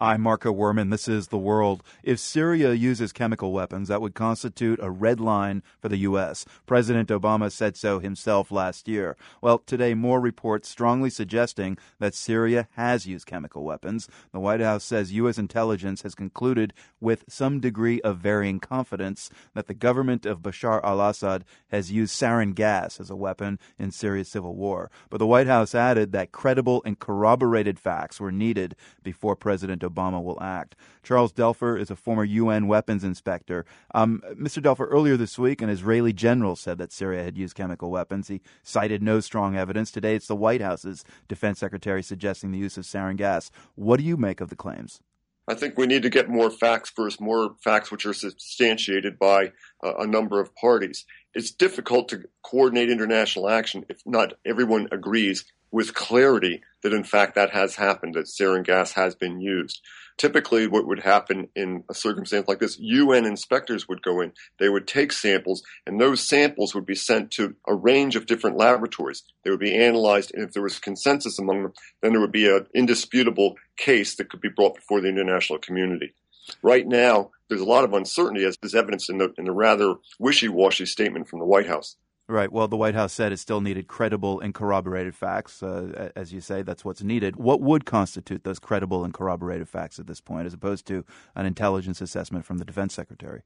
[0.00, 0.92] I'm Marco Werman.
[0.92, 1.82] This is The World.
[2.04, 6.44] If Syria uses chemical weapons, that would constitute a red line for the U.S.
[6.66, 9.16] President Obama said so himself last year.
[9.42, 14.08] Well, today, more reports strongly suggesting that Syria has used chemical weapons.
[14.30, 15.36] The White House says U.S.
[15.36, 21.00] intelligence has concluded with some degree of varying confidence that the government of Bashar al
[21.00, 24.92] Assad has used sarin gas as a weapon in Syria's civil war.
[25.10, 29.87] But the White House added that credible and corroborated facts were needed before President Obama
[29.94, 30.76] will act.
[31.02, 33.64] Charles Duelfer is a former UN weapons inspector.
[33.94, 34.62] Um, Mr.
[34.62, 38.28] Duelfer, earlier this week, an Israeli general said that Syria had used chemical weapons.
[38.28, 39.90] He cited no strong evidence.
[39.90, 43.50] Today, it's the White House's defense secretary suggesting the use of sarin gas.
[43.74, 45.00] What do you make of the claims?
[45.48, 49.52] I think we need to get more facts first, more facts which are substantiated by
[49.82, 51.06] uh, a number of parties.
[51.38, 57.36] It's difficult to coordinate international action if not everyone agrees with clarity that in fact
[57.36, 59.80] that has happened, that sarin gas has been used.
[60.16, 64.68] Typically, what would happen in a circumstance like this, UN inspectors would go in, they
[64.68, 69.22] would take samples, and those samples would be sent to a range of different laboratories.
[69.44, 72.48] They would be analyzed, and if there was consensus among them, then there would be
[72.48, 76.14] an indisputable case that could be brought before the international community.
[76.62, 79.94] Right now, there's a lot of uncertainty, as is evidenced in the, in the rather
[80.18, 81.96] wishy washy statement from the White House.
[82.30, 82.52] Right.
[82.52, 85.62] Well, the White House said it still needed credible and corroborated facts.
[85.62, 87.36] Uh, as you say, that's what's needed.
[87.36, 91.46] What would constitute those credible and corroborated facts at this point, as opposed to an
[91.46, 93.44] intelligence assessment from the defense secretary?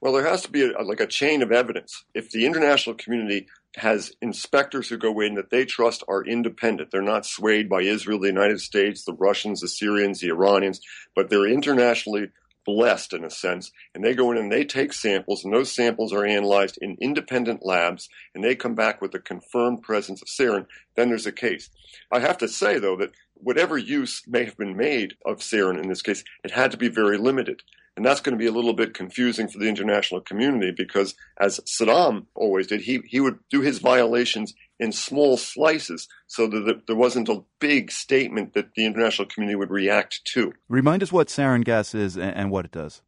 [0.00, 2.04] Well, there has to be a, like a chain of evidence.
[2.12, 7.02] If the international community has inspectors who go in that they trust are independent, they're
[7.02, 10.80] not swayed by Israel, the United States, the Russians, the Syrians, the Iranians,
[11.14, 12.28] but they're internationally
[12.64, 16.12] blessed in a sense, and they go in and they take samples, and those samples
[16.12, 20.66] are analyzed in independent labs, and they come back with a confirmed presence of sarin,
[20.96, 21.70] then there's a case.
[22.10, 25.88] I have to say, though, that whatever use may have been made of sarin in
[25.88, 27.62] this case, it had to be very limited.
[27.96, 31.60] And that's going to be a little bit confusing for the international community because, as
[31.60, 36.96] Saddam always did, he, he would do his violations in small slices so that there
[36.96, 40.52] wasn't a big statement that the international community would react to.
[40.68, 43.02] Remind us what sarin gas is and what it does.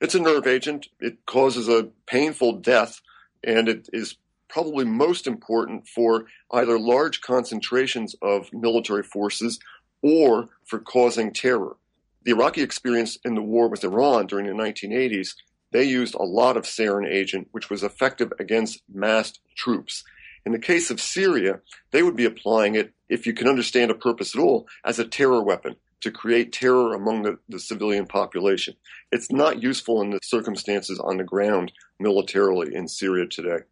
[0.00, 0.88] It's a nerve agent.
[1.00, 3.00] It causes a painful death,
[3.42, 4.16] and it is
[4.48, 9.58] probably most important for either large concentrations of military forces
[10.02, 11.76] or for causing terror.
[12.22, 15.34] The Iraqi experience in the war with Iran during the 1980s,
[15.72, 20.04] they used a lot of sarin agent, which was effective against massed troops.
[20.46, 21.60] In the case of Syria,
[21.90, 25.04] they would be applying it, if you can understand a purpose at all, as a
[25.04, 28.74] terror weapon to create terror among the, the civilian population.
[29.10, 33.64] It's not useful in the circumstances on the ground militarily in Syria today.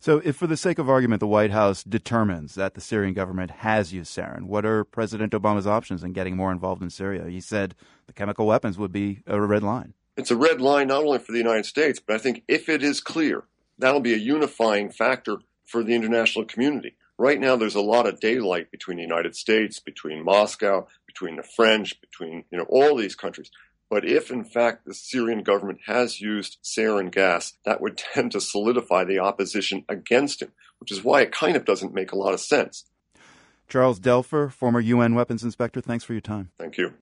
[0.00, 3.50] So, if for the sake of argument the White House determines that the Syrian government
[3.50, 7.28] has used sarin, what are President Obama's options in getting more involved in Syria?
[7.28, 7.74] He said
[8.06, 9.94] the chemical weapons would be a red line.
[10.16, 12.82] It's a red line not only for the United States, but I think if it
[12.82, 13.44] is clear,
[13.78, 16.96] that'll be a unifying factor for the international community.
[17.18, 21.42] Right now, there's a lot of daylight between the United States, between Moscow, between the
[21.42, 23.50] French, between you know all these countries.
[23.90, 28.40] But if in fact the Syrian government has used sarin gas, that would tend to
[28.40, 32.34] solidify the opposition against him, which is why it kind of doesn't make a lot
[32.34, 32.84] of sense.
[33.68, 36.50] Charles Duelfer, former UN weapons inspector, thanks for your time.
[36.58, 36.94] Thank you.